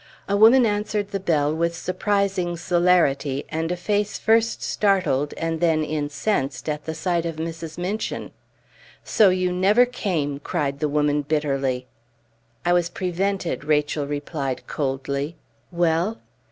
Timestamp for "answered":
0.65-1.09